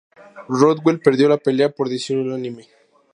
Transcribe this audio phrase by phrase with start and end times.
[0.49, 2.67] Rothwell perdió la pelea por decisión unánime.